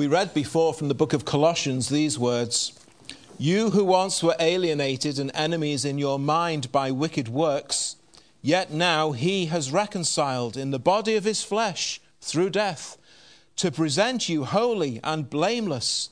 [0.00, 2.72] We read before from the book of Colossians these words
[3.36, 7.96] You who once were alienated and enemies in your mind by wicked works,
[8.40, 12.96] yet now he has reconciled in the body of his flesh through death
[13.56, 16.08] to present you holy and blameless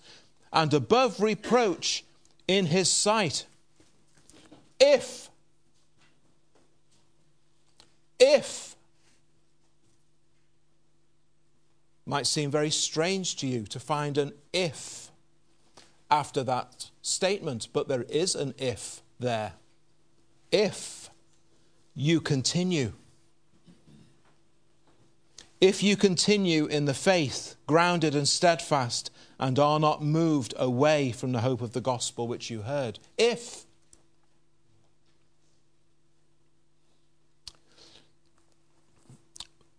[0.53, 2.05] and above reproach
[2.47, 3.47] in his sight.
[4.79, 5.31] If,
[8.21, 8.68] if,
[12.09, 15.11] might seem very strange to you to find an if
[16.11, 19.53] after that statement, but there is an if there.
[20.51, 21.11] If
[21.95, 22.95] you continue.
[25.61, 31.33] If you continue in the faith, grounded and steadfast, and are not moved away from
[31.33, 32.99] the hope of the gospel which you heard.
[33.19, 33.67] If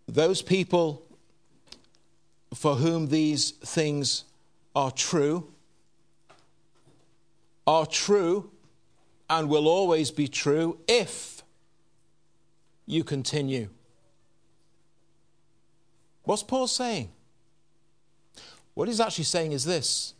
[0.07, 1.09] those people
[2.53, 4.26] for whom these things
[4.76, 5.52] are true
[7.70, 8.49] are true
[9.29, 11.43] and will always be true if
[12.87, 13.70] you continue.
[16.24, 17.12] What's Paul saying?
[18.74, 20.15] What he's actually saying is this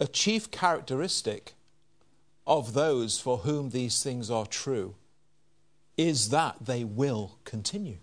[0.00, 1.52] a chief characteristic
[2.44, 4.96] of those for whom these things are true
[5.96, 7.98] is that they will continue.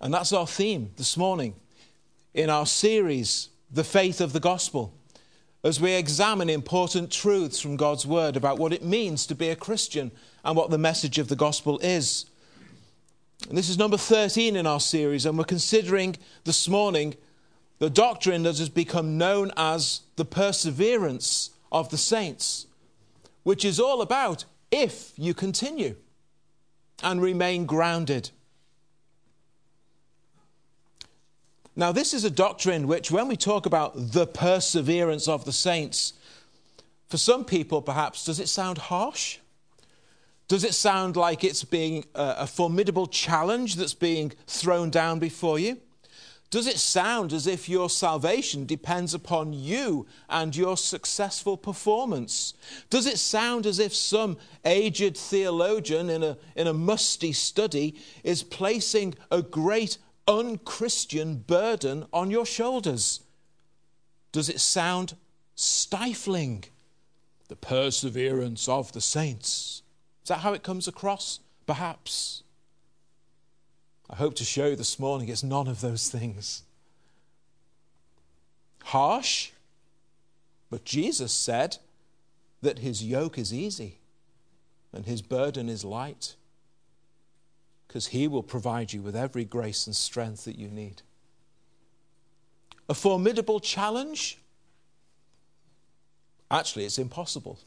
[0.00, 1.54] And that's our theme this morning
[2.32, 4.94] in our series, The Faith of the Gospel,
[5.62, 9.56] as we examine important truths from God's Word about what it means to be a
[9.56, 10.10] Christian
[10.42, 12.24] and what the message of the gospel is.
[13.48, 17.14] And this is number 13 in our series, and we're considering this morning
[17.78, 22.66] the doctrine that has become known as the perseverance of the saints,
[23.42, 25.96] which is all about if you continue
[27.02, 28.30] and remain grounded.
[31.76, 36.14] Now, this is a doctrine which, when we talk about the perseverance of the saints,
[37.08, 39.38] for some people perhaps, does it sound harsh?
[40.48, 45.78] Does it sound like it's being a, formidable challenge that's being thrown down before you?
[46.50, 52.54] Does it sound as if your salvation depends upon you and your successful performance?
[52.90, 58.42] Does it sound as if some aged theologian in a, in a musty study is
[58.42, 63.20] placing a great unchristian burden on your shoulders?
[64.32, 65.16] Does it sound
[65.54, 66.64] stifling?
[67.48, 69.82] The perseverance of the saints.
[70.22, 71.40] Is that how it comes across?
[71.66, 72.42] Perhaps.
[74.08, 76.62] I hope to show this morning it's none of those things.
[78.84, 79.50] Harsh,
[80.70, 81.78] but Jesus said
[82.62, 83.98] that his yoke is easy
[84.92, 86.34] and his burden is light
[87.90, 91.02] because He will provide you with every grace and strength that you need.
[92.88, 94.38] A formidable challenge?
[96.52, 97.58] Actually, it's impossible,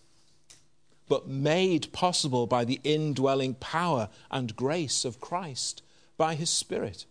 [1.09, 5.83] but made possible by the indwelling power and grace of Christ
[6.15, 7.05] by His Spirit.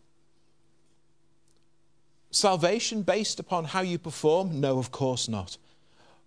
[2.31, 4.59] Salvation based upon how you perform?
[4.59, 5.59] No, of course not.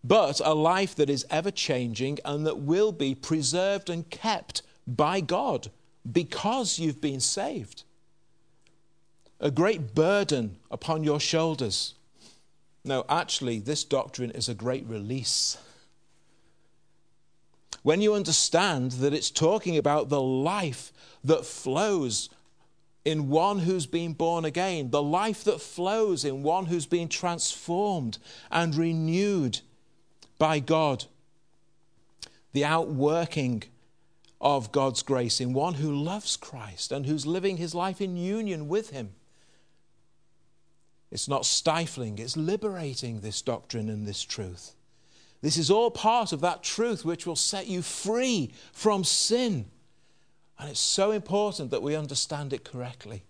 [0.04, 5.20] But a life that is ever changing and that will be preserved and kept by
[5.20, 5.72] God
[6.12, 7.84] because you've been saved.
[9.40, 11.96] A great burden upon your shoulders.
[12.84, 15.58] No, actually, this doctrine is a great release.
[17.84, 20.92] When you understand that it's talking about the life
[21.24, 22.30] that flows
[23.04, 28.18] in one who's been born again, the life that flows in one who's been transformed
[28.50, 29.60] and renewed
[30.40, 31.06] by God,
[32.54, 33.64] the outworking
[34.46, 38.68] of God's grace in one who loves Christ and who's living his life in union
[38.68, 39.14] with him.
[41.12, 44.76] It's not stifling, it's liberating this doctrine and this truth.
[45.42, 49.66] This is all part of that truth which will set you free from sin.
[50.60, 53.24] And it's so important that we understand it correctly.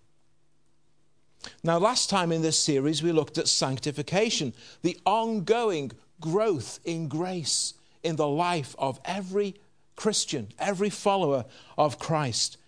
[1.64, 4.52] Now, last time in this series, we looked at sanctification,
[4.82, 9.54] the ongoing growth in grace in the life of every
[9.96, 11.46] Christian, every follower
[11.76, 12.58] of Christ.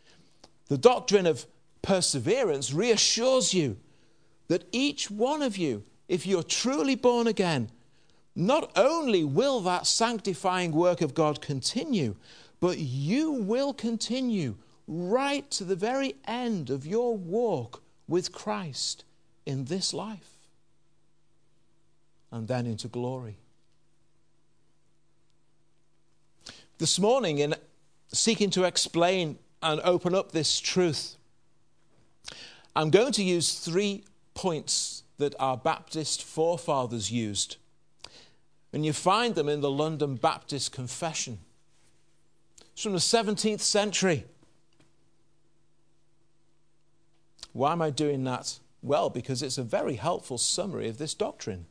[0.68, 1.46] The doctrine of
[1.82, 3.76] perseverance reassures you
[4.48, 7.70] that each one of you, if you're truly born again,
[8.34, 12.16] not only will that sanctifying work of God continue,
[12.60, 19.04] but you will continue right to the very end of your walk with Christ
[19.44, 20.38] in this life
[22.30, 23.36] and then into glory.
[26.78, 27.56] This morning, in
[28.12, 31.16] seeking to explain and open up this truth,
[32.76, 34.04] I'm going to use three
[34.34, 37.56] points that our Baptist forefathers used.
[38.72, 41.38] And you find them in the London Baptist Confession.
[42.74, 44.24] It's from the 17th century.
[47.52, 48.60] Why am I doing that?
[48.82, 51.66] Well, because it's a very helpful summary of this doctrine.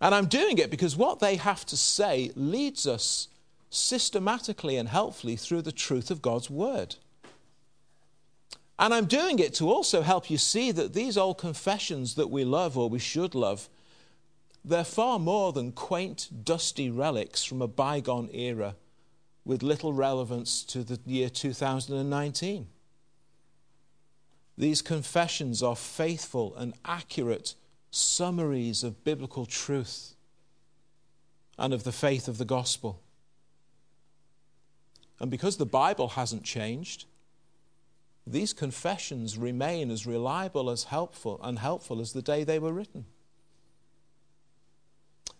[0.00, 3.28] And I'm doing it because what they have to say leads us
[3.70, 6.96] systematically and helpfully through the truth of God's Word.
[8.78, 12.44] And I'm doing it to also help you see that these old confessions that we
[12.44, 13.68] love or we should love,
[14.64, 18.76] they're far more than quaint, dusty relics from a bygone era
[19.46, 22.66] with little relevance to the year 2019.
[24.58, 27.54] These confessions are faithful and accurate
[27.96, 30.14] summaries of biblical truth
[31.58, 33.00] and of the faith of the gospel.
[35.18, 37.06] And because the Bible hasn't changed,
[38.26, 43.06] these confessions remain as reliable as helpful and helpful as the day they were written.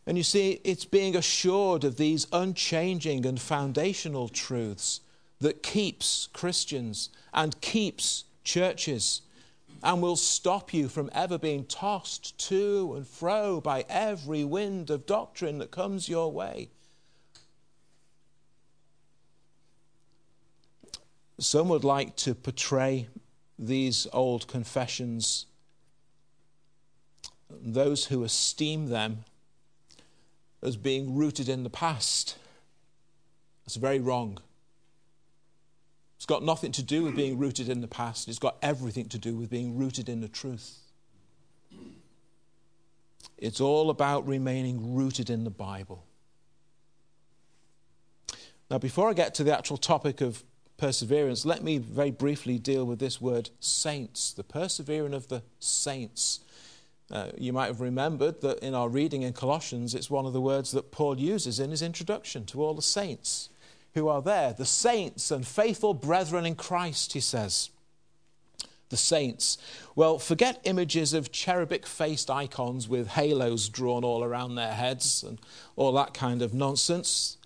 [0.06, 5.00] And you see, it's being assured of these unchanging and foundational truths
[5.41, 9.23] that keeps Christians and keeps churches
[9.86, 15.06] and will stop you from ever being tossed to and fro by every wind of
[15.06, 16.68] doctrine that comes your way.
[21.38, 23.06] Some would like to portray
[23.56, 25.46] these old confessions,
[27.48, 29.24] those who esteem them,
[30.62, 32.36] as being rooted in the past.
[33.64, 34.38] That's very wrong.
[36.16, 39.18] It's got nothing to do with being rooted in the past, it's got everything to
[39.18, 40.78] do with being rooted in the truth.
[43.38, 46.04] It's all about remaining rooted in the Bible.
[48.70, 50.42] Now, before I get to the actual topic of
[50.78, 56.40] perseverance, let me very briefly deal with this word saints, the persevering of the saints.
[57.10, 60.40] Uh, you might have remembered that in our reading in Colossians, it's one of the
[60.40, 63.50] words that Paul uses in his introduction to all the saints
[63.96, 67.70] who are there, the saints and faithful brethren in Christ, he says.
[68.90, 69.56] The saints.
[69.96, 75.40] Well, forget images of cherubic faced icons with halos drawn all around their heads and
[75.76, 77.38] all that kind of nonsense.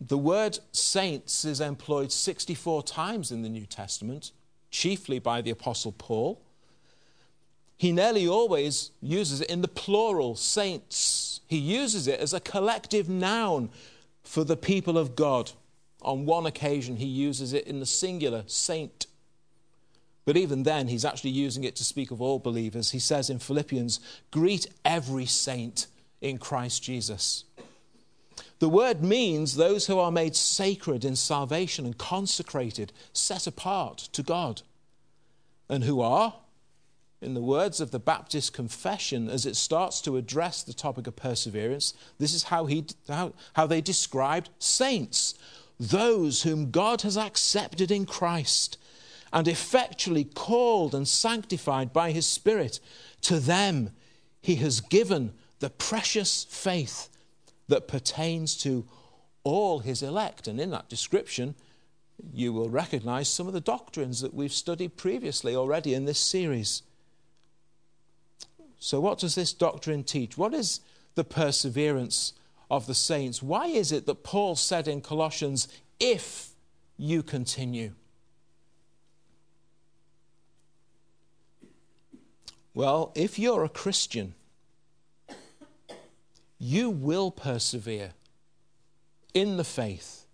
[0.00, 4.32] The word saints is employed 64 times in the New Testament,
[4.70, 6.40] chiefly by the Apostle Paul.
[7.76, 11.42] He nearly always uses it in the plural, saints.
[11.46, 13.68] He uses it as a collective noun
[14.30, 15.50] for the people of God.
[16.02, 19.08] On one occasion, he uses it in the singular, saint.
[20.24, 22.92] But even then, he's actually using it to speak of all believers.
[22.92, 23.98] He says in Philippians,
[24.30, 25.88] Greet every saint
[26.20, 27.42] in Christ Jesus.
[28.60, 34.22] The word means those who are made sacred in salvation and consecrated, set apart to
[34.22, 34.62] God,
[35.68, 36.36] and who are
[37.20, 41.16] in the words of the Baptist Confession, as it starts to address the topic of
[41.16, 45.34] perseverance, this is how, he, how, how they described saints
[45.78, 48.76] those whom God has accepted in Christ
[49.32, 52.80] and effectually called and sanctified by his Spirit.
[53.22, 53.90] To them
[54.42, 57.08] he has given the precious faith
[57.68, 58.86] that pertains to
[59.42, 60.46] all his elect.
[60.46, 61.54] And in that description,
[62.32, 66.82] you will recognize some of the doctrines that we've studied previously already in this series.
[68.82, 70.38] So, what does this doctrine teach?
[70.38, 70.80] What is
[71.14, 72.32] the perseverance
[72.70, 73.42] of the saints?
[73.42, 75.68] Why is it that Paul said in Colossians,
[76.00, 76.52] if
[76.96, 77.92] you continue?
[82.72, 84.34] Well, if you're a Christian,
[86.58, 88.12] you will persevere
[89.34, 90.24] in the faith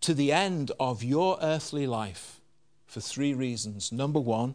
[0.00, 2.40] to the end of your earthly life
[2.86, 3.92] for three reasons.
[3.92, 4.54] Number one,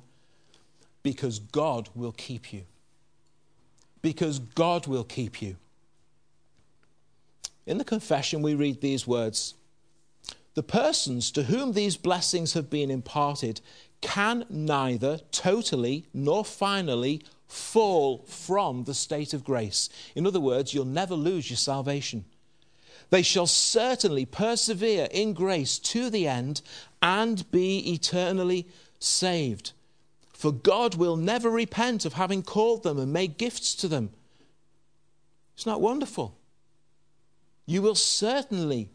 [1.03, 2.63] because God will keep you
[4.05, 5.55] because God will keep you.
[7.65, 9.55] In the confession, we read these words
[10.53, 13.61] The persons to whom these blessings have been imparted
[14.01, 19.89] can neither totally nor finally fall from the state of grace.
[20.13, 22.25] In other words, you'll never lose your salvation.
[23.09, 26.61] They shall certainly persevere in grace to the end
[27.01, 28.67] and be eternally
[28.99, 29.71] saved.
[30.45, 34.11] For God will never repent of having called them and made gifts to them.
[35.55, 36.37] It's not wonderful.
[37.65, 38.91] You will certainly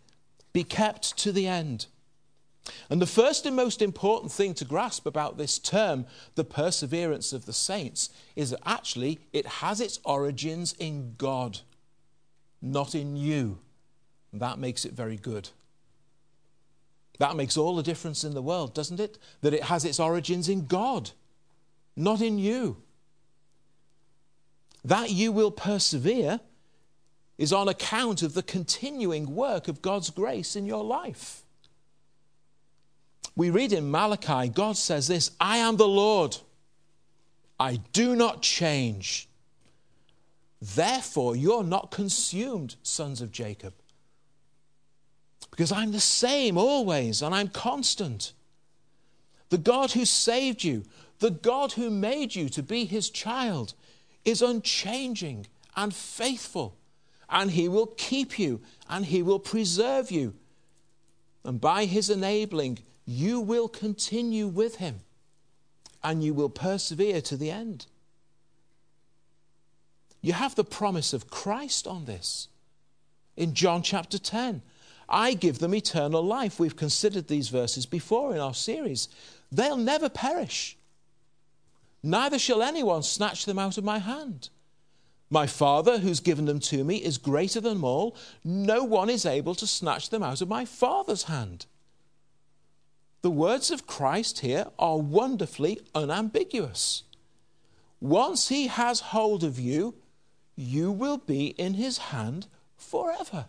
[0.52, 1.87] be kept to the end.
[2.88, 7.47] And the first and most important thing to grasp about this term, the perseverance of
[7.47, 11.59] the saints, is that actually it has its origins in God,
[12.62, 13.59] not in you.
[14.33, 15.49] That makes it very good.
[17.19, 19.19] That makes all the difference in the world, doesn't it?
[19.40, 21.11] That it has its origins in God
[22.00, 22.78] not in you.
[24.85, 26.40] That you will persevere
[27.38, 31.42] is on account of the continuing work of God's grace in your life.
[33.37, 36.37] We read in Malachi, God says this I am the Lord,
[37.59, 39.28] I do not change.
[40.61, 43.73] Therefore, you're not consumed, sons of Jacob.
[45.50, 48.35] Because I'm the same always, and I'm constant.
[49.49, 50.85] The God who saved you,
[51.21, 53.75] the God who made you to be his child,
[54.25, 55.47] is unchanging
[55.77, 56.77] and faithful,
[57.29, 60.35] and he will keep you and he will preserve you.
[61.45, 65.00] And by his enabling, you will continue with him
[66.03, 67.87] and you will persevere to the end.
[70.23, 72.49] You have the promise of Christ on this.
[73.37, 74.62] In John chapter 10,
[75.09, 76.61] I give them eternal life.
[76.61, 79.09] We've considered these verses before in our series.
[79.50, 80.77] They'll never perish,
[82.02, 84.49] neither shall anyone snatch them out of my hand.
[85.30, 88.16] My Father, who's given them to me, is greater than all.
[88.42, 91.66] No one is able to snatch them out of my Father's hand.
[93.23, 97.04] The words of Christ here are wonderfully unambiguous.
[98.00, 99.95] Once he has hold of you,
[100.57, 103.47] you will be in his hand forever.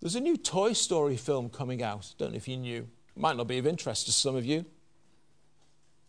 [0.00, 2.14] There's a new Toy Story film coming out.
[2.18, 2.88] Don't know if you knew.
[3.16, 4.64] Might not be of interest to some of you.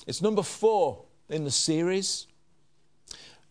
[0.07, 2.27] It's number four in the series.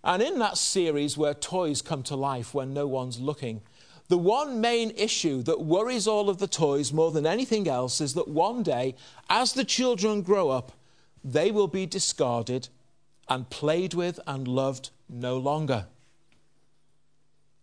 [0.02, 3.62] And in that series, where toys come to life when no one's looking,
[4.09, 8.14] the one main issue that worries all of the toys more than anything else is
[8.14, 8.95] that one day,
[9.28, 10.73] as the children grow up,
[11.23, 12.69] they will be discarded
[13.28, 15.87] and played with and loved no longer.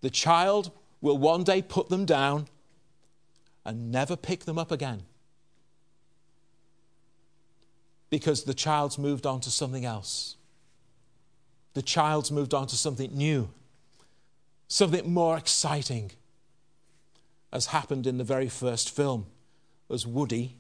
[0.01, 2.47] The child will one day put them down
[3.65, 5.03] and never pick them up again.
[8.15, 10.37] Because the child's moved on to something else.
[11.73, 13.49] The child's moved on to something new,
[14.69, 16.11] something more exciting,
[17.51, 19.25] as happened in the very first film,
[19.91, 20.55] as Woody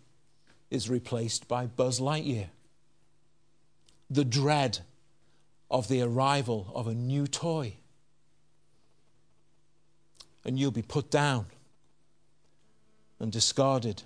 [0.69, 2.47] is replaced by Buzz Lightyear.
[4.09, 4.79] The dread
[5.71, 7.75] of the arrival of a new toy.
[10.43, 11.45] And you'll be put down
[13.17, 14.03] and discarded.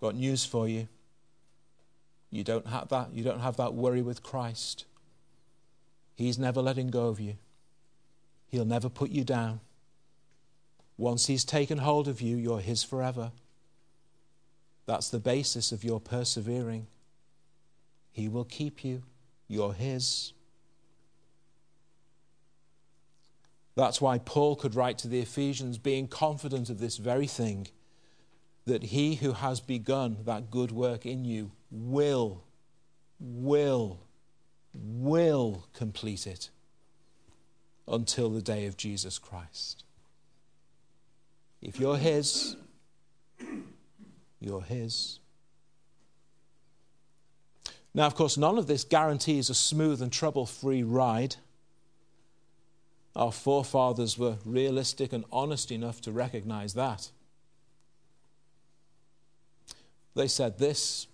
[0.00, 0.88] Got news for you.
[2.30, 3.12] You don't have that.
[3.12, 4.84] You don't have that worry with Christ.
[6.14, 7.36] He's never letting go of you.
[8.48, 9.60] He'll never put you down.
[10.96, 13.32] Once He's taken hold of you, you're His forever.
[14.86, 16.86] That's the basis of your persevering.
[18.10, 19.02] He will keep you.
[19.46, 20.32] You're His.
[23.76, 27.68] That's why Paul could write to the Ephesians, being confident of this very thing,
[28.68, 32.44] that he who has begun that good work in you will,
[33.18, 33.98] will,
[34.74, 36.50] will complete it
[37.86, 39.84] until the day of Jesus Christ.
[41.62, 42.56] If you're His,
[44.38, 45.18] you're His.
[47.94, 51.36] Now, of course, none of this guarantees a smooth and trouble free ride.
[53.16, 57.10] Our forefathers were realistic and honest enough to recognize that.
[60.18, 61.06] They said this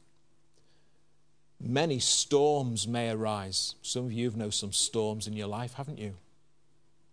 [1.61, 3.75] Many storms may arise.
[3.83, 6.15] Some of you have known some storms in your life, haven't you?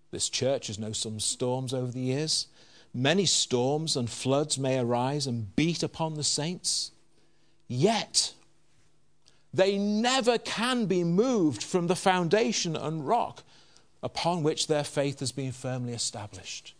[0.09, 2.47] This church has known some storms over the years.
[2.93, 6.91] Many storms and floods may arise and beat upon the saints.
[7.67, 8.35] Yet,
[9.53, 13.43] they never can be moved from the foundation and rock
[14.01, 16.73] upon which their faith has been firmly established.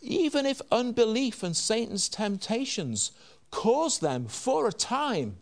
[0.00, 3.12] Even if unbelief and Satan's temptations
[3.50, 5.36] cause them for a time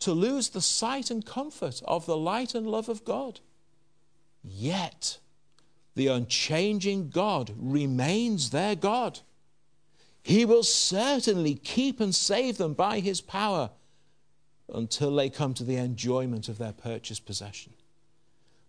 [0.00, 3.40] to lose the sight and comfort of the light and love of God,
[4.42, 5.18] yet
[5.94, 9.20] the unchanging God remains their God.
[10.22, 13.70] He will certainly keep and save them by his power
[14.72, 17.72] until they come to the enjoyment of their purchased possession.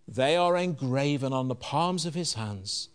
[0.08, 2.90] They are engraven on the palms of his hands.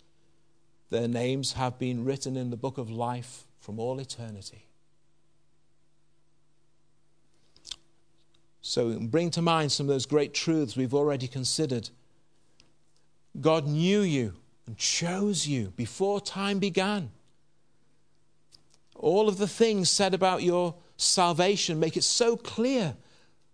[0.92, 4.66] Their names have been written in the book of life from all eternity.
[8.61, 11.88] So, bring to mind some of those great truths we've already considered.
[13.40, 14.34] God knew you
[14.66, 17.11] and chose you before time began.
[18.94, 22.96] All of the things said about your salvation make it so clear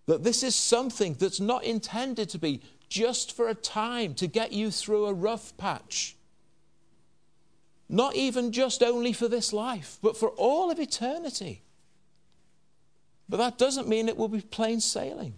[0.06, 4.50] that this is something that's not intended to be just for a time to get
[4.52, 6.16] you through a rough patch.
[7.88, 11.62] Not even just only for this life, but for all of eternity.
[13.28, 15.34] But that doesn't mean it will be plain sailing.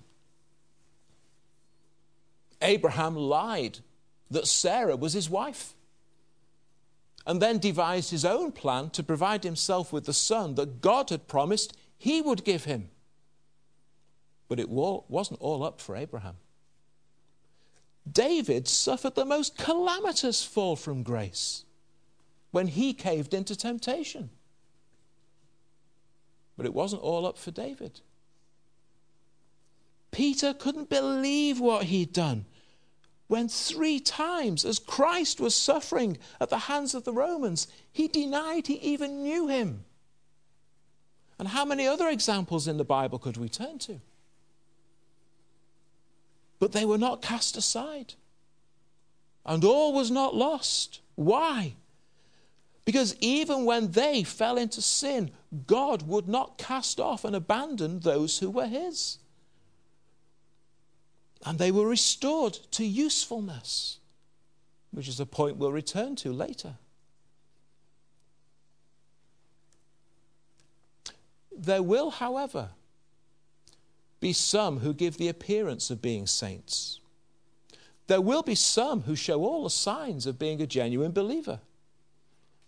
[2.62, 3.78] Abraham lied
[4.30, 5.74] that Sarah was his wife
[7.26, 11.28] and then devised his own plan to provide himself with the son that God had
[11.28, 12.90] promised he would give him.
[14.48, 16.36] But it wasn't all up for Abraham.
[18.10, 21.64] David suffered the most calamitous fall from grace
[22.50, 24.30] when he caved into temptation.
[26.56, 28.00] But it wasn't all up for David.
[30.10, 32.44] Peter couldn't believe what he'd done
[33.30, 38.66] when three times, as Christ was suffering at the hands of the Romans, he denied
[38.66, 39.84] he even knew him.
[41.38, 44.00] And how many other examples in the Bible could we turn to?
[46.58, 48.14] But they were not cast aside.
[49.46, 50.98] And all was not lost.
[51.14, 51.74] Why?
[52.90, 55.30] Because even when they fell into sin,
[55.68, 59.18] God would not cast off and abandon those who were His.
[61.46, 64.00] And they were restored to usefulness,
[64.90, 66.78] which is a point we'll return to later.
[71.56, 72.70] There will, however,
[74.18, 76.98] be some who give the appearance of being saints.
[78.08, 81.60] There will be some who show all the signs of being a genuine believer.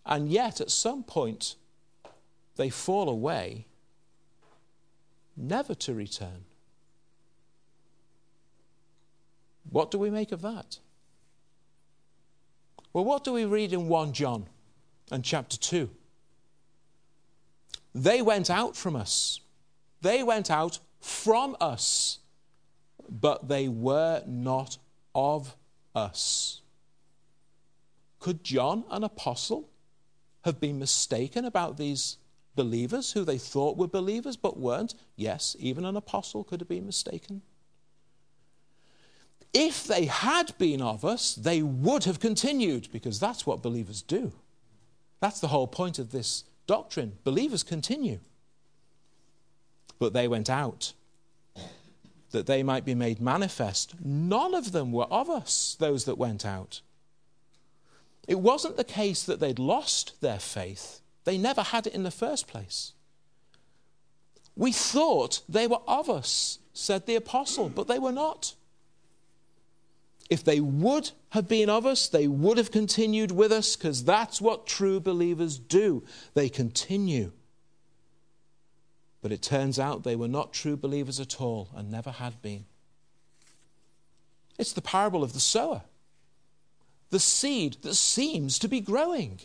[0.04, 1.56] And yet, at some point,
[2.56, 3.66] they fall away,
[5.36, 6.44] never to return.
[9.70, 10.78] What do we make of that?
[12.92, 14.46] Well, what do we read in 1 John
[15.10, 15.88] and chapter 2?
[17.94, 19.40] They went out from us.
[20.02, 22.18] They went out from us,
[23.08, 24.78] but they were not
[25.14, 25.56] of
[25.94, 26.60] us.
[28.18, 29.68] Could John, an apostle,
[30.44, 32.18] have been mistaken about these
[32.54, 34.94] believers who they thought were believers but weren't?
[35.16, 37.42] Yes, even an apostle could have been mistaken.
[39.54, 44.32] If they had been of us, they would have continued, because that's what believers do.
[45.20, 47.18] That's the whole point of this doctrine.
[47.22, 48.20] Believers continue.
[49.98, 50.94] But they went out
[52.30, 53.94] that they might be made manifest.
[54.02, 56.80] None of them were of us, those that went out.
[58.28, 62.10] It wasn't the case that they'd lost their faith, they never had it in the
[62.10, 62.92] first place.
[64.54, 68.54] We thought they were of us, said the apostle, but they were not.
[70.28, 74.40] If they would have been of us, they would have continued with us because that's
[74.40, 76.04] what true believers do.
[76.34, 77.32] They continue.
[79.20, 82.64] But it turns out they were not true believers at all and never had been.
[84.58, 85.82] It's the parable of the sower,
[87.12, 89.38] the seed that seems to be growing,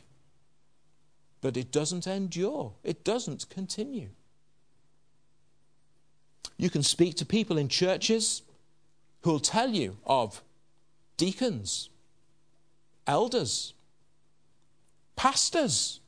[1.42, 4.08] but it doesn't endure, it doesn't continue.
[6.56, 8.42] You can speak to people in churches
[9.24, 10.42] who'll tell you of
[11.18, 11.90] deacons,
[13.06, 13.74] elders,
[15.18, 16.00] pastors.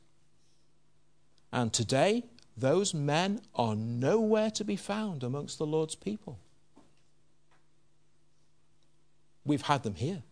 [1.52, 2.24] And today,
[2.56, 6.38] those men are nowhere to be found amongst the Lord's people.
[9.44, 10.22] We've had them here.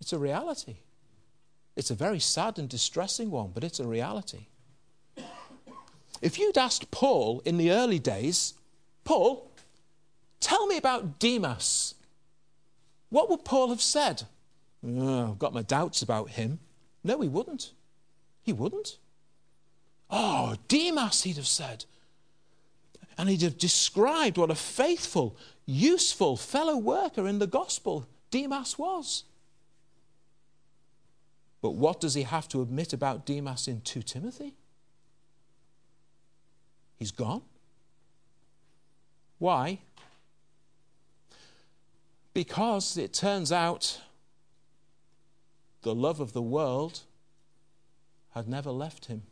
[0.00, 0.76] It's a reality.
[1.74, 4.46] It's a very sad and distressing one, but it's a reality.
[6.22, 8.54] If you'd asked Paul in the early days,
[9.04, 9.50] Paul,
[10.40, 11.94] tell me about Demas
[13.10, 14.24] what would Paul have said?
[14.86, 16.58] Oh, I've got my doubts about him.
[17.04, 17.72] No, he wouldn't.
[18.42, 18.98] He wouldn't.
[20.10, 21.84] Oh, Demas, he'd have said.
[23.18, 29.24] And he'd have described what a faithful, useful fellow worker in the gospel Demas was.
[31.66, 34.54] But what does he have to admit about Demas in 2 Timothy?
[36.96, 37.42] He's gone.
[39.38, 39.80] Why?
[42.32, 44.00] Because it turns out
[45.82, 47.00] the love of the world
[48.32, 49.24] had never left him.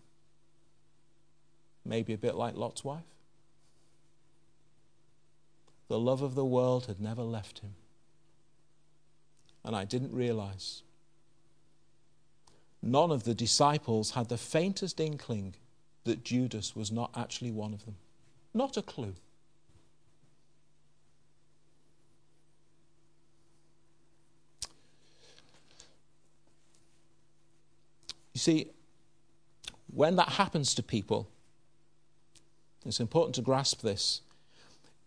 [1.84, 3.04] Maybe a bit like Lot's wife.
[5.86, 7.76] The love of the world had never left him.
[9.62, 10.82] And I didn't realize.
[12.86, 15.54] None of the disciples had the faintest inkling
[16.04, 17.96] that Judas was not actually one of them.
[18.52, 19.14] Not a clue.
[28.34, 28.66] You see,
[29.94, 31.26] when that happens to people,
[32.84, 34.20] it's important to grasp this.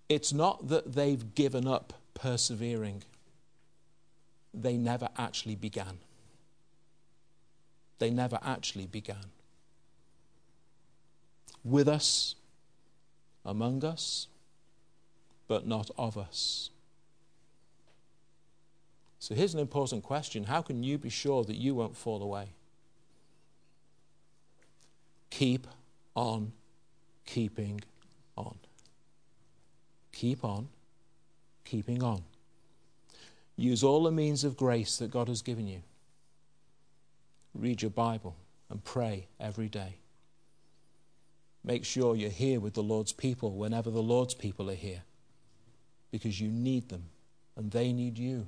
[0.09, 3.03] It's not that they've given up persevering,
[4.51, 5.99] they never actually began.
[7.99, 9.31] They never actually began.
[11.63, 12.35] With us,
[13.45, 14.27] among us,
[15.47, 16.69] but not of us.
[19.19, 22.49] So here's an important question How can you be sure that you won't fall away?
[25.29, 25.67] Keep
[26.15, 26.53] on
[27.25, 27.81] keeping
[28.37, 28.57] on.
[30.11, 30.69] Keep on
[31.67, 32.23] keeping on.
[33.55, 35.81] Use all the means of grace that God has given you.
[37.57, 38.35] Read your Bible
[38.69, 39.97] and pray every day.
[41.63, 45.01] Make sure you're here with the Lord's people whenever the Lord's people are here
[46.11, 47.05] because you need them
[47.55, 48.47] and they need you.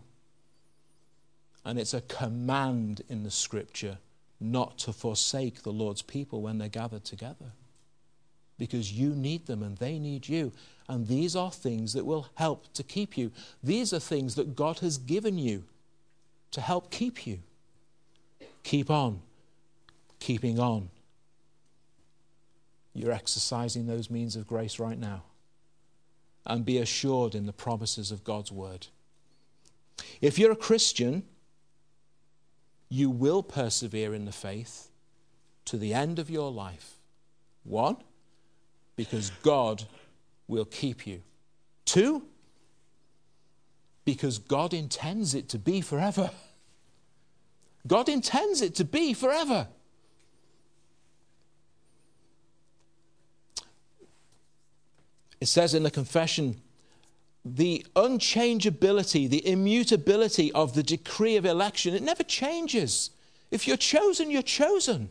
[1.66, 3.98] And it's a command in the scripture
[4.40, 7.52] not to forsake the Lord's people when they're gathered together
[8.58, 10.52] because you need them and they need you.
[10.88, 13.32] And these are things that will help to keep you.
[13.64, 15.64] These are things that God has given you
[16.52, 17.40] to help keep you.
[18.64, 19.22] Keep on,
[20.20, 20.90] keeping on.
[22.94, 25.24] You're exercising those means of grace right now.
[26.46, 28.88] And be assured in the promises of God's word.
[30.22, 31.24] If you're a Christian,
[32.90, 34.90] you will persevere in the faith
[35.66, 36.96] to the end of your life.
[37.64, 37.98] One,
[38.96, 39.84] because God
[40.48, 41.22] will keep you.
[41.86, 42.24] Two,
[44.04, 46.32] because God intends it to be forever.
[47.88, 49.68] God intends it to be forever.
[55.42, 56.62] It says in the confession,
[57.46, 63.12] the unchangeability, the immutability of the decree of election, it never changes.
[63.50, 65.10] If you're chosen, you're chosen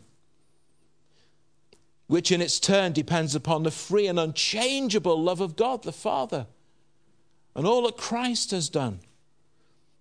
[2.09, 6.47] which in its turn depends upon the free and unchangeable love of God the Father
[7.55, 8.99] and all that Christ has done.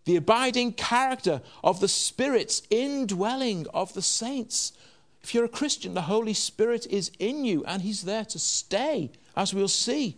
[0.09, 4.73] The abiding character of the Spirit's indwelling of the saints.
[5.23, 9.11] If you're a Christian, the Holy Spirit is in you and He's there to stay,
[9.37, 10.17] as we'll see.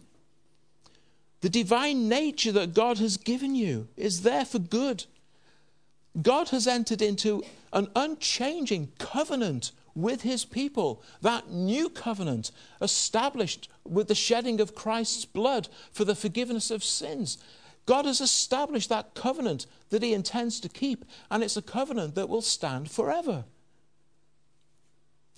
[1.40, 5.06] The divine nature that God has given you is there for good.
[6.22, 11.02] God has entered into an unchanging covenant with his people.
[11.20, 17.38] That new covenant established with the shedding of Christ's blood for the forgiveness of sins.
[17.86, 22.28] God has established that covenant that he intends to keep, and it's a covenant that
[22.28, 23.44] will stand forever.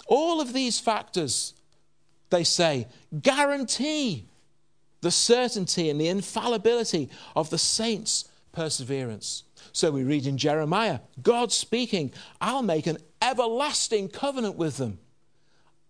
[0.06, 1.54] All of these factors,
[2.30, 2.88] they say,
[3.22, 4.26] guarantee
[5.00, 9.44] the certainty and the infallibility of the saints' perseverance.
[9.72, 14.98] So we read in Jeremiah God speaking, I'll make an everlasting covenant with them.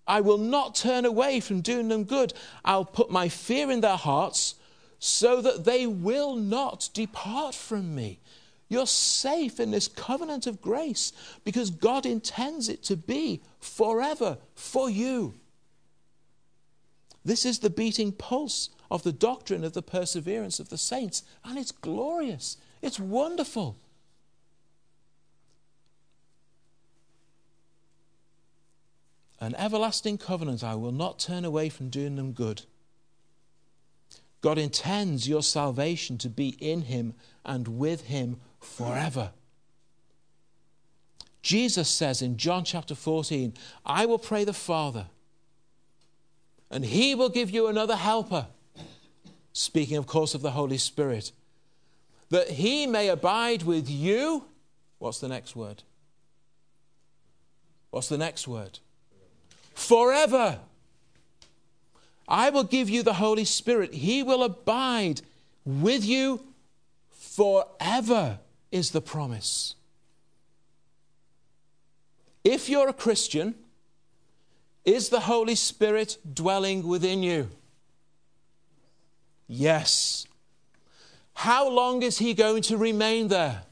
[0.07, 2.33] I will not turn away from doing them good.
[2.65, 4.57] I'll put my fear in their hearts
[5.05, 8.21] so that they will not depart from me.
[8.69, 11.13] You're safe in this covenant of grace
[11.43, 15.35] because God intends it to be forever for you.
[17.25, 21.59] This is the beating pulse of the doctrine of the perseverance of the saints, and
[21.59, 22.57] it's glorious.
[22.81, 23.77] It's wonderful.
[29.41, 32.63] An everlasting covenant, I will not turn away from doing them good.
[34.43, 39.31] God intends your salvation to be in Him and with Him forever.
[41.41, 43.55] Jesus says in John chapter 14,
[43.87, 45.07] I will pray the Father,
[46.71, 48.49] and He will give you another helper.
[49.55, 51.33] Speaking, of course, of the Holy Spirit
[52.33, 54.45] that he may abide with you.
[54.99, 55.83] What's the next word?
[57.91, 58.79] What's the next word?
[59.75, 60.59] Forever.
[62.29, 63.95] I will give you the Holy Spirit.
[63.95, 65.23] He will abide
[65.65, 66.41] with you
[67.11, 68.39] forever,
[68.71, 69.75] is the promise.
[72.45, 73.55] If you're a Christian,
[74.85, 77.49] is the Holy Spirit dwelling within you?
[79.47, 80.27] Yes.
[81.35, 83.63] How long is he going to remain there?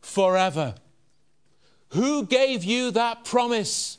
[0.00, 0.74] Forever.
[1.90, 3.98] Who gave you that promise?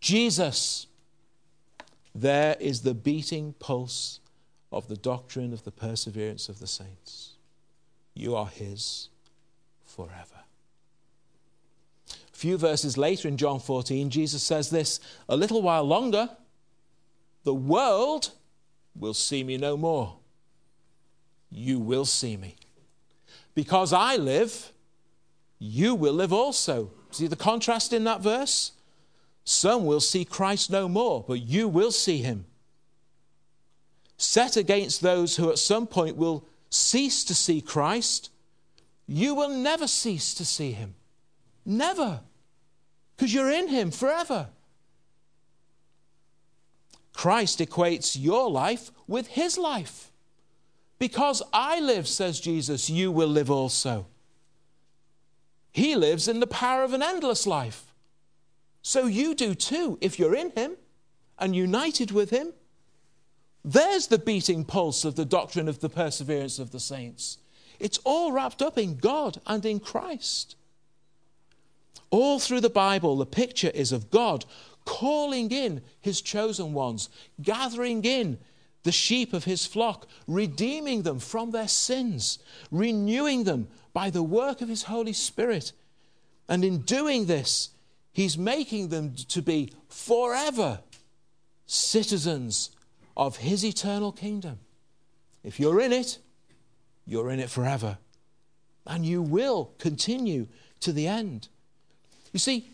[0.00, 0.87] Jesus.
[2.20, 4.20] There is the beating pulse
[4.72, 7.34] of the doctrine of the perseverance of the saints.
[8.14, 9.08] You are his
[9.84, 10.44] forever.
[12.10, 16.30] A few verses later in John 14, Jesus says this A little while longer,
[17.44, 18.30] the world
[18.96, 20.18] will see me no more
[21.50, 22.56] you will see me.
[23.54, 24.72] Because I live,
[25.58, 26.90] you will live also.
[27.10, 28.72] See the contrast in that verse?
[29.48, 32.44] Some will see Christ no more, but you will see him.
[34.18, 38.28] Set against those who at some point will cease to see Christ,
[39.06, 40.96] you will never cease to see him.
[41.64, 42.20] Never.
[43.16, 44.48] Because you're in him forever.
[47.14, 50.12] Christ equates your life with his life.
[50.98, 54.08] Because I live, says Jesus, you will live also.
[55.72, 57.87] He lives in the power of an endless life.
[58.88, 60.78] So you do too, if you're in him
[61.38, 62.54] and united with him.
[63.62, 67.36] There's the beating pulse of the doctrine of the perseverance of the saints.
[67.78, 70.56] It's all wrapped up in God and in Christ.
[72.08, 74.46] All through the Bible, the picture is of God
[74.86, 77.10] calling in his chosen ones,
[77.42, 78.38] gathering in
[78.84, 82.38] the sheep of his flock, redeeming them from their sins,
[82.70, 85.72] renewing them by the work of his Holy Spirit.
[86.48, 87.68] And in doing this,
[88.18, 90.80] he's making them to be forever
[91.66, 92.72] citizens
[93.16, 94.58] of his eternal kingdom.
[95.44, 96.18] If you're in it,
[97.06, 97.98] you're in it forever.
[98.84, 100.48] And you will continue
[100.80, 101.46] to the end.
[102.32, 102.68] You see,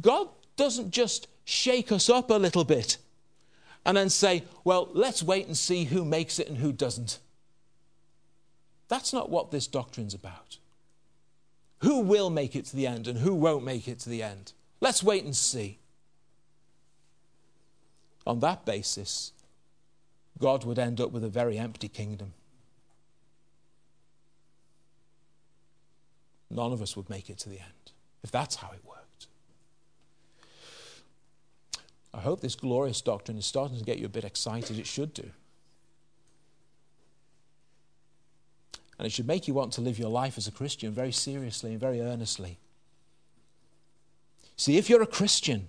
[0.00, 2.96] God doesn't just shake us up a little bit
[3.84, 7.18] and then say, well, let's wait and see who makes it and who doesn't.
[8.88, 10.56] That's not what this doctrine's about.
[11.80, 14.54] Who will make it to the end and who won't make it to the end?
[14.80, 15.78] Let's wait and see.
[18.26, 19.32] On that basis,
[20.38, 22.34] God would end up with a very empty kingdom.
[26.50, 29.26] None of us would make it to the end if that's how it worked.
[32.12, 34.78] I hope this glorious doctrine is starting to get you a bit excited.
[34.78, 35.30] It should do.
[38.98, 41.70] And it should make you want to live your life as a Christian very seriously
[41.70, 42.58] and very earnestly.
[44.58, 45.68] See, if you're a Christian,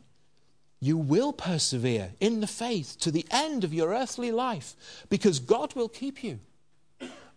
[0.81, 5.75] you will persevere in the faith to the end of your earthly life because God
[5.75, 6.39] will keep you.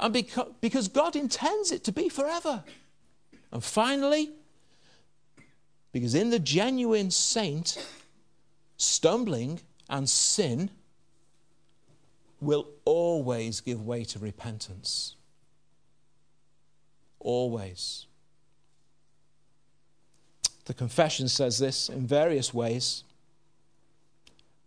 [0.01, 0.13] And
[0.61, 2.65] because God intends it to be forever.
[3.53, 4.31] And finally,
[5.93, 7.87] because in the genuine saint,
[8.79, 9.61] stumbling
[9.91, 10.71] and sin
[12.41, 15.17] will always give way to repentance.
[17.21, 18.07] Always.
[20.65, 23.05] The confession says this in various ways.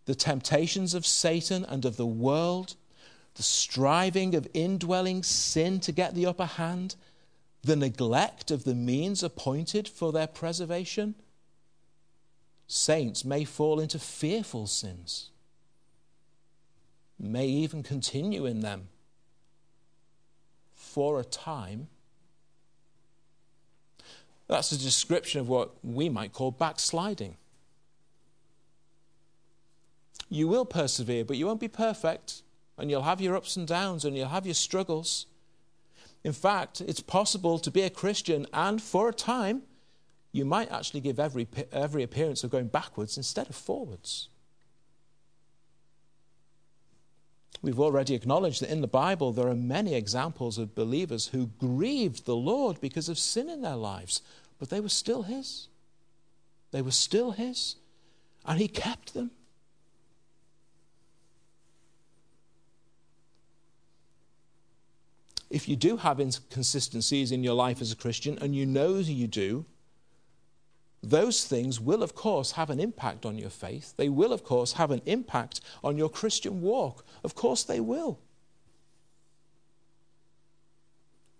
[0.04, 2.76] The temptations of Satan and of the world,
[3.34, 6.96] the striving of indwelling sin to get the upper hand,
[7.62, 11.16] the neglect of the means appointed for their preservation,
[12.68, 15.30] saints may fall into fearful sins,
[17.18, 18.88] may even continue in them
[20.74, 21.88] for a time.
[24.48, 27.36] That's a description of what we might call backsliding.
[30.28, 32.42] You will persevere, but you won't be perfect,
[32.78, 35.26] and you'll have your ups and downs, and you'll have your struggles.
[36.24, 39.62] In fact, it's possible to be a Christian and for a time,
[40.32, 44.28] you might actually give every, every appearance of going backwards instead of forwards.
[47.62, 52.24] We've already acknowledged that in the Bible there are many examples of believers who grieved
[52.24, 54.22] the Lord because of sin in their lives,
[54.58, 55.68] but they were still His.
[56.70, 57.76] They were still His,
[58.44, 59.30] and He kept them.
[65.50, 69.26] if you do have inconsistencies in your life as a Christian, and you know you
[69.26, 69.64] do,
[71.02, 73.94] those things will, of course, have an impact on your faith.
[73.96, 77.04] They will, of course, have an impact on your Christian walk.
[77.22, 78.18] Of course, they will.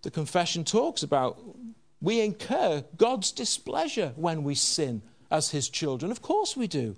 [0.03, 1.39] The confession talks about
[2.01, 6.13] we incur God's displeasure when we sin as His children.
[6.13, 6.97] Of course, we do.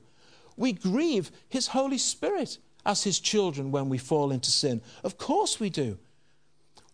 [0.57, 4.83] We grieve His Holy Spirit as His children when we fall into sin.
[5.03, 5.99] Of course, we do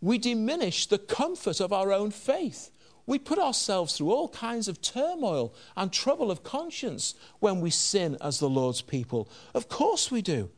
[0.04, 2.70] we diminish the comfort of our own faith.
[3.06, 8.16] We put ourselves through all kinds of turmoil and trouble of conscience when we sin
[8.20, 9.28] as the Lord's people.
[9.54, 10.50] Of course we do.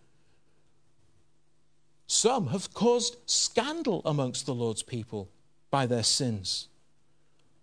[2.06, 5.28] Some have caused scandal amongst the Lord's people
[5.70, 6.68] by their sins.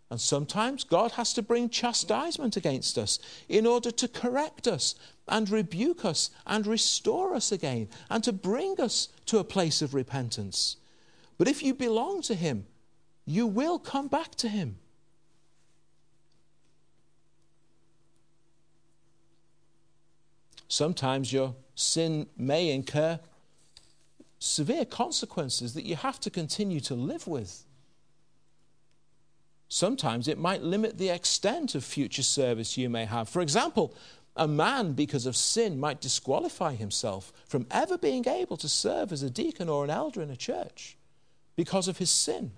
[0.10, 3.18] And sometimes God has to bring chastisement against us
[3.48, 4.96] in order to correct us
[5.28, 9.94] and rebuke us and restore us again and to bring us to a place of
[9.94, 10.76] repentance.
[11.38, 12.68] But if you belong to Him,
[13.26, 14.78] you will come back to Him.
[20.68, 23.20] Sometimes your sin may incur
[24.40, 27.64] severe consequences that you have to continue to live with.
[29.70, 33.30] Sometimes it might limit the extent of future service you may have.
[33.30, 33.94] For example,
[34.36, 39.24] a man, because of sin, might disqualify himself from ever being able to serve as
[39.24, 40.98] a deacon or an elder in a church
[41.56, 42.52] because of his sin.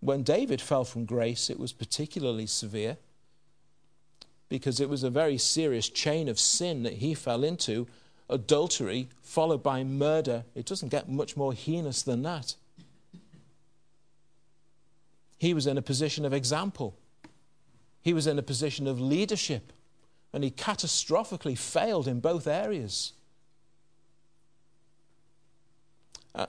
[0.00, 2.98] When David fell from grace, it was particularly severe.
[4.48, 7.86] because it was a very serious chain of sin that he fell into
[8.28, 10.44] adultery, followed by murder.
[10.54, 12.54] It doesn't get much more heinous than that.
[15.38, 16.96] He was in a position of example,
[18.02, 19.72] he was in a position of leadership,
[20.32, 23.12] and he catastrophically failed in both areas.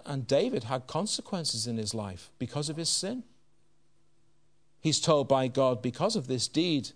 [0.06, 3.24] And David had consequences in his life because of his sin.
[4.80, 6.92] He's told by God, because of this deed,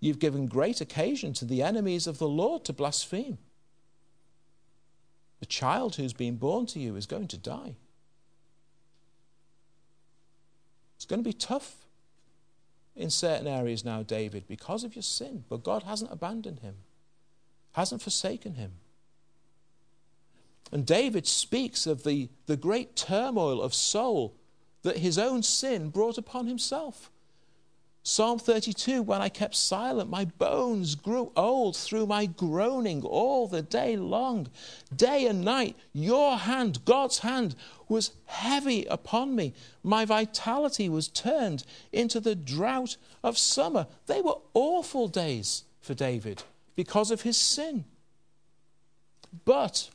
[0.00, 3.38] you've given great occasion to the enemies of the Lord to blaspheme.
[5.40, 7.76] The child who's been born to you is going to die.
[10.96, 11.76] It's going to be tough
[12.94, 15.44] in certain areas now, David, because of your sin.
[15.48, 16.76] But God hasn't abandoned him,
[17.72, 18.72] hasn't forsaken him.
[20.72, 24.36] And David speaks of the, the great turmoil of soul
[24.82, 27.10] that his own sin brought upon himself.
[28.02, 33.62] Psalm 32 When I kept silent, my bones grew old through my groaning all the
[33.62, 34.48] day long.
[34.94, 37.54] Day and night, your hand, God's hand,
[37.88, 39.52] was heavy upon me.
[39.82, 43.86] My vitality was turned into the drought of summer.
[44.06, 46.42] They were awful days for David
[46.76, 47.84] because of his sin.
[49.44, 49.90] But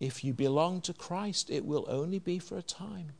[0.00, 3.12] if you belong to Christ, it will only be for a time.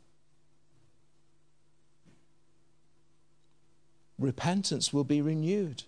[4.23, 5.83] Repentance will be renewed,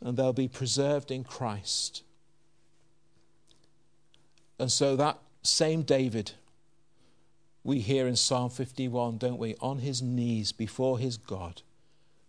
[0.00, 2.02] and they'll be preserved in Christ.
[4.58, 6.32] And so, that same David,
[7.62, 11.60] we hear in Psalm 51, don't we, on his knees before his God,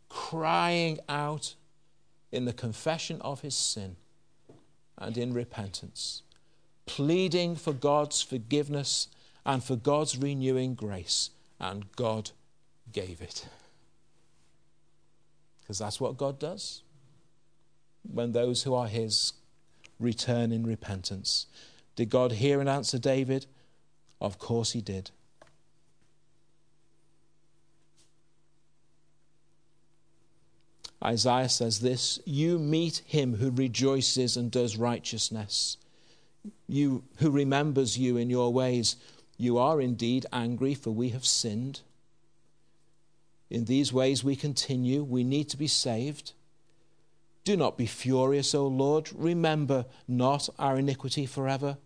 [0.09, 1.55] crying out
[2.33, 3.95] in the confession of his sin
[4.97, 6.23] and in repentance,
[6.85, 9.07] pleading for God's forgiveness
[9.45, 12.31] and for God's renewing grace, and God
[12.95, 13.45] gave it.
[15.61, 16.81] Because that's what God does
[18.03, 19.33] when those who are His
[19.99, 21.47] return in repentance.
[21.95, 23.47] Did God hear and answer David?
[24.21, 25.11] Of course He did.
[31.03, 35.77] Isaiah says this You meet him who rejoices and does righteousness,
[36.67, 38.95] you who remembers you in your ways.
[39.37, 41.81] You are indeed angry, for we have sinned.
[43.49, 45.03] In these ways we continue.
[45.03, 46.33] We need to be saved.
[47.43, 49.09] Do not be furious, O Lord.
[49.13, 51.77] Remember not our iniquity forever.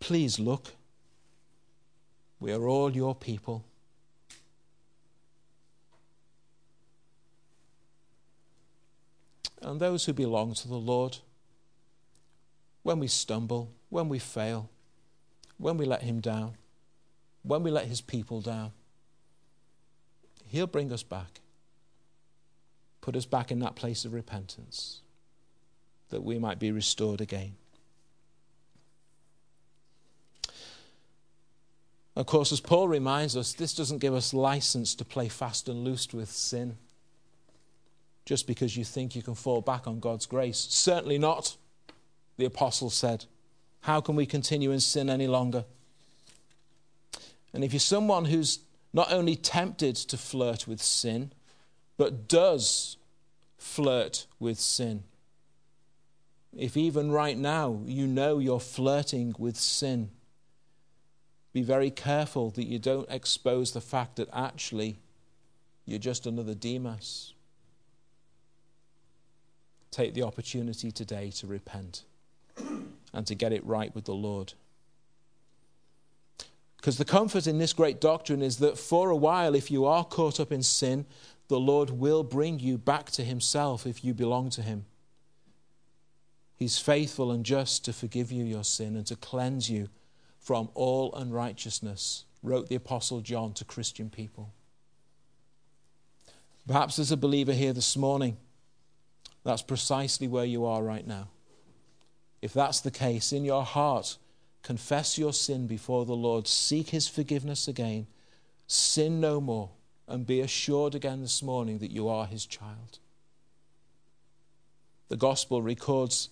[0.00, 0.72] Please look.
[2.40, 3.64] We are all your people.
[9.62, 11.18] and those who belong to the Lord.
[12.82, 14.70] When we stumble, when we fail,
[15.58, 16.56] when we let Him down,
[17.42, 18.72] when we let His people down,
[20.48, 21.40] He'll bring us back,
[23.00, 25.00] put us back in that place of repentance,
[26.10, 27.54] that we might be restored again.
[32.16, 35.84] Of course, as Paul reminds us, this doesn't give us license to play fast and
[35.84, 36.76] loose with sin
[38.24, 40.66] just because you think you can fall back on God's grace.
[40.68, 41.56] Certainly not,
[42.36, 43.24] the apostle said.
[43.82, 45.64] How can we continue in sin any longer?
[47.54, 48.58] And if you're someone who's
[48.92, 51.32] not only tempted to flirt with sin,
[51.96, 52.96] but does
[53.56, 55.04] flirt with sin,
[56.56, 60.10] if even right now you know you're flirting with sin,
[61.52, 64.98] be very careful that you don't expose the fact that actually
[65.84, 67.34] you're just another Demas
[69.90, 72.04] take the opportunity today to repent
[73.12, 74.52] and to get it right with the Lord.
[76.78, 80.04] Because the comfort in this great doctrine is that for a while, if you are
[80.04, 81.06] caught up in sin,
[81.48, 84.86] the Lord will bring you back to Himself if you belong to Him.
[86.54, 89.88] He's faithful and just to forgive you your sin and to cleanse you
[90.38, 94.52] from all unrighteousness, wrote the Apostle John to Christian people.
[96.66, 98.36] Perhaps there's a believer here this morning
[99.44, 101.28] that's precisely where you are right now.
[102.42, 104.16] If that's the case, in your heart,
[104.68, 108.06] confess your sin before the Lord, seek his forgiveness again,
[108.66, 109.70] sin no more,
[110.06, 112.98] and be assured again this morning that you are his child.
[115.08, 116.28] The gospel records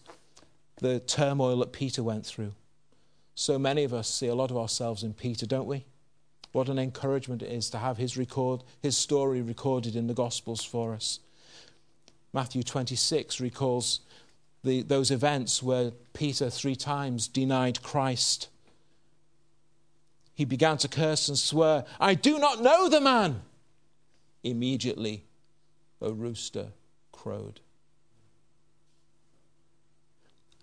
[0.83, 2.53] the turmoil that Peter went through.
[3.35, 5.87] So many of us see a lot of ourselves in Peter, don't we?
[6.53, 10.63] What an encouragement it is to have his record, his story recorded in the gospels
[10.63, 11.21] for us.
[12.35, 14.01] Matthew 26 recalls
[14.67, 18.49] the, those events where Peter three times denied Christ.
[20.35, 23.43] He began to curse and swear, I do not know the man.
[24.43, 25.25] Immediately,
[26.01, 26.69] a rooster
[27.13, 27.61] crowed.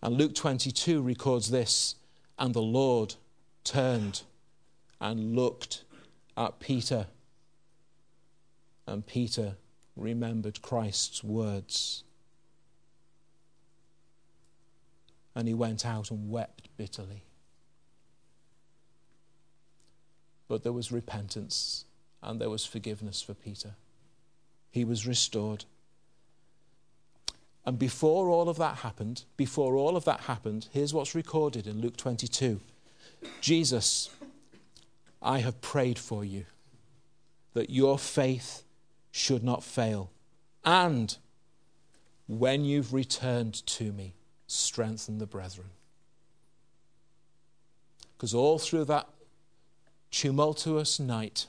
[0.01, 1.95] And Luke 22 records this
[2.37, 3.15] and the Lord
[3.63, 4.23] turned
[4.99, 5.85] and looked
[6.35, 7.07] at Peter.
[8.85, 9.55] And Peter
[9.95, 12.03] remembered Christ's words.
[15.35, 17.23] And he went out and wept bitterly.
[20.47, 21.85] But there was repentance
[22.21, 23.71] and there was forgiveness for Peter.
[24.69, 25.65] He was restored.
[27.65, 31.81] And before all of that happened, before all of that happened, here's what's recorded in
[31.81, 32.59] Luke 22
[33.39, 34.09] Jesus,
[35.21, 36.45] I have prayed for you
[37.53, 38.63] that your faith
[39.11, 40.11] should not fail.
[40.65, 41.15] And
[42.27, 44.15] when you've returned to me,
[44.53, 45.69] strengthen the brethren.
[48.15, 49.09] Because all through that
[50.11, 51.47] tumultuous night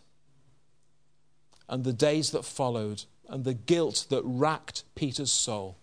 [1.68, 5.76] and the days that followed and the guilt that racked Peter's soul,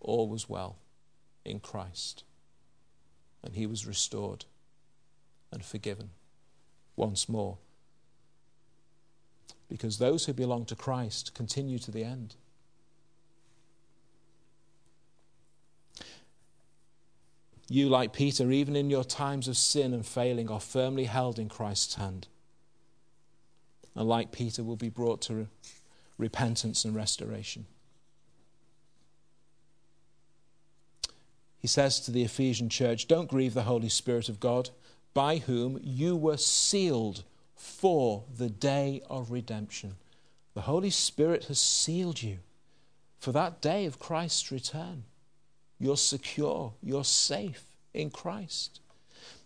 [0.00, 0.76] all was well
[1.44, 2.24] in Christ.
[3.42, 4.44] And he was restored
[5.52, 6.10] and forgiven
[6.96, 7.58] once more.
[9.68, 12.36] Because those who belong to Christ continue to the end.
[17.68, 21.48] You, like Peter, even in your times of sin and failing, are firmly held in
[21.48, 22.28] Christ's hand.
[23.94, 25.48] And like Peter, will be brought to
[26.16, 27.66] repentance and restoration.
[31.58, 34.70] He says to the Ephesian church, Don't grieve the Holy Spirit of God,
[35.14, 37.24] by whom you were sealed
[37.56, 39.96] for the day of redemption.
[40.54, 42.38] The Holy Spirit has sealed you
[43.18, 45.04] for that day of Christ's return.
[45.78, 48.80] You're secure, you're safe in Christ.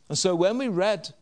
[0.08, 1.12] And so when we read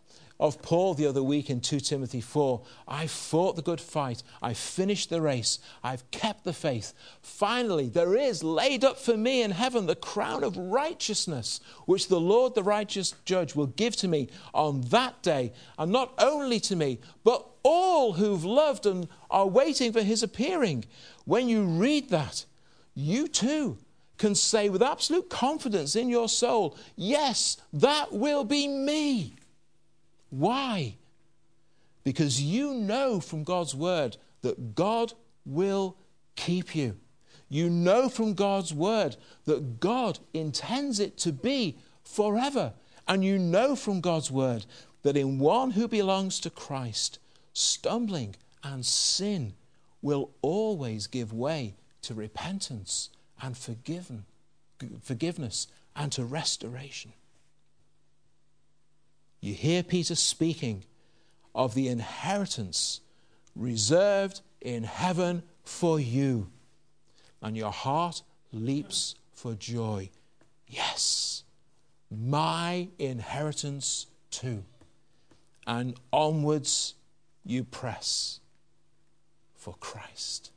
[0.41, 4.55] of Paul the other week in 2 Timothy 4 I fought the good fight, I
[4.55, 6.93] finished the race, I've kept the faith.
[7.21, 12.21] Finally, there is laid up for me in heaven the crown of righteousness, which the
[12.21, 16.77] Lord, the righteous judge, will give to me on that day, and not only to
[16.77, 20.85] me, but all who've loved and are waiting for his appearing.
[21.25, 22.45] When you read that,
[22.95, 23.79] you too
[24.19, 29.37] can say with absolute confidence in your soul, Yes, that will be me.
[30.31, 30.97] Why?
[32.05, 35.13] Because you know from God's word that God
[35.47, 35.97] will
[36.37, 36.97] keep you.
[37.49, 39.17] You know from God's word
[39.47, 42.75] that God intends it to be forever.
[43.07, 44.67] And you know from God's word
[45.03, 47.19] that in one who belongs to Christ,
[47.55, 49.55] stumbling and sin
[50.03, 53.09] will always give way to repentance
[53.41, 54.25] and forgiven,
[55.03, 57.13] forgiveness and to restoration.
[59.41, 60.85] You hear Peter speaking
[61.55, 63.01] of the inheritance
[63.55, 66.49] reserved in heaven for you,
[67.43, 68.23] and your heart
[68.53, 70.11] leaps for joy.
[70.67, 71.45] Yes,
[72.11, 74.65] my inheritance too.
[75.67, 76.95] And onwards
[77.45, 78.41] you press
[79.55, 80.51] for Christ.